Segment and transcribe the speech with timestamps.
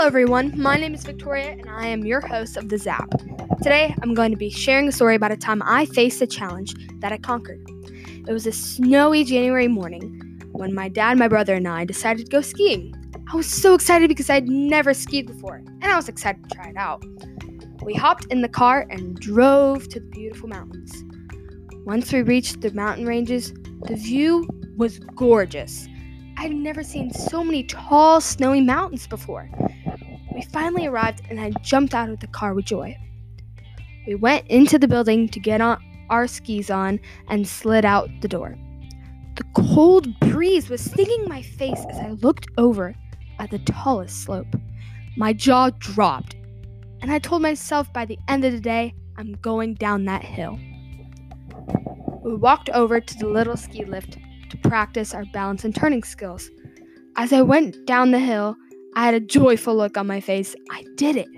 [0.00, 0.58] Hello, everyone.
[0.58, 3.10] My name is Victoria, and I am your host of The Zap.
[3.58, 6.74] Today, I'm going to be sharing a story about a time I faced a challenge
[7.00, 7.60] that I conquered.
[8.26, 12.30] It was a snowy January morning when my dad, my brother, and I decided to
[12.30, 12.94] go skiing.
[13.30, 16.70] I was so excited because I'd never skied before, and I was excited to try
[16.70, 17.04] it out.
[17.84, 20.94] We hopped in the car and drove to the beautiful mountains.
[21.84, 24.48] Once we reached the mountain ranges, the view
[24.78, 25.86] was gorgeous.
[26.38, 29.50] I'd never seen so many tall, snowy mountains before.
[30.40, 32.96] We finally arrived, and I jumped out of the car with joy.
[34.06, 36.98] We went into the building to get on our skis on
[37.28, 38.56] and slid out the door.
[39.36, 42.94] The cold breeze was stinging my face as I looked over
[43.38, 44.46] at the tallest slope.
[45.14, 46.36] My jaw dropped,
[47.02, 50.58] and I told myself by the end of the day, I'm going down that hill.
[52.24, 54.16] We walked over to the little ski lift
[54.48, 56.48] to practice our balance and turning skills.
[57.18, 58.56] As I went down the hill,
[58.94, 60.54] I had a joyful look on my face.
[60.70, 61.28] I did it,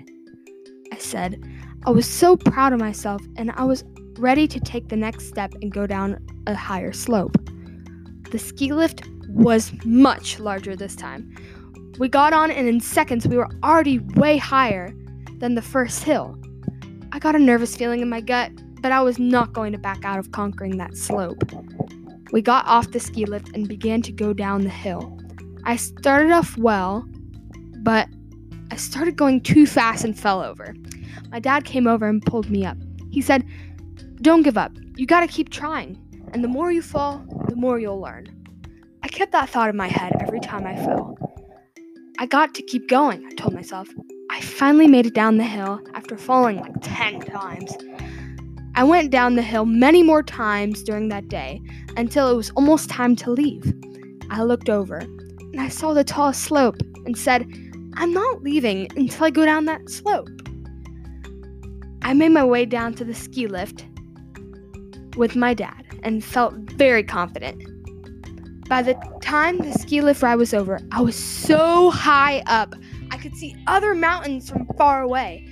[0.91, 1.41] I said.
[1.85, 3.83] I was so proud of myself, and I was
[4.17, 7.37] ready to take the next step and go down a higher slope.
[8.31, 11.35] The ski lift was much larger this time.
[11.99, 14.93] We got on, and in seconds, we were already way higher
[15.37, 16.37] than the first hill.
[17.11, 20.03] I got a nervous feeling in my gut, but I was not going to back
[20.03, 21.43] out of conquering that slope.
[22.31, 25.19] We got off the ski lift and began to go down the hill.
[25.65, 27.07] I started off well,
[27.83, 28.07] but
[28.71, 30.73] I started going too fast and fell over.
[31.29, 32.77] My dad came over and pulled me up.
[33.11, 33.45] He said,
[34.21, 34.71] Don't give up.
[34.95, 35.99] You gotta keep trying.
[36.33, 38.27] And the more you fall, the more you'll learn.
[39.03, 41.17] I kept that thought in my head every time I fell.
[42.17, 43.89] I got to keep going, I told myself.
[44.29, 47.75] I finally made it down the hill after falling like 10 times.
[48.75, 51.61] I went down the hill many more times during that day
[51.97, 53.71] until it was almost time to leave.
[54.31, 57.45] I looked over and I saw the tall slope and said,
[57.95, 60.29] I'm not leaving until I go down that slope.
[62.01, 63.85] I made my way down to the ski lift
[65.15, 67.63] with my dad and felt very confident.
[68.67, 72.73] By the time the ski lift ride was over, I was so high up,
[73.11, 75.47] I could see other mountains from far away.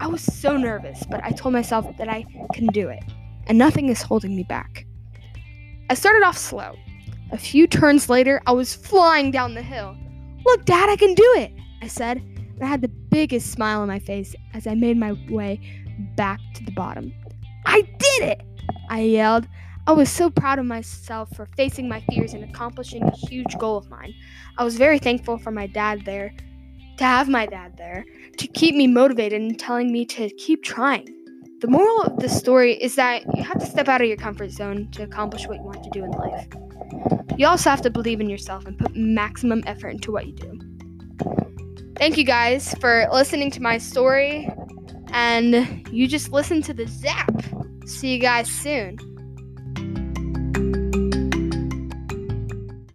[0.00, 2.24] I was so nervous, but I told myself that I
[2.54, 3.02] can do it,
[3.46, 4.86] and nothing is holding me back.
[5.90, 6.76] I started off slow.
[7.32, 9.96] A few turns later, I was flying down the hill.
[10.44, 11.52] Look, Dad, I can do it,
[11.82, 15.12] I said, and I had the biggest smile on my face as I made my
[15.30, 15.60] way
[16.16, 17.12] back to the bottom.
[17.66, 18.42] I did it!
[18.90, 19.46] I yelled.
[19.86, 23.78] I was so proud of myself for facing my fears and accomplishing a huge goal
[23.78, 24.12] of mine.
[24.58, 26.34] I was very thankful for my dad there
[26.98, 28.04] to have my dad there
[28.36, 31.14] to keep me motivated and telling me to keep trying.
[31.60, 34.50] The moral of the story is that you have to step out of your comfort
[34.50, 36.48] zone to accomplish what you want to do in life.
[37.36, 40.60] You also have to believe in yourself and put maximum effort into what you do.
[41.98, 44.48] Thank you guys for listening to my story,
[45.08, 47.28] and you just listen to the zap.
[47.86, 48.98] See you guys soon.